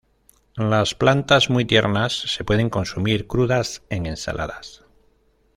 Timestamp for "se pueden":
2.21-2.71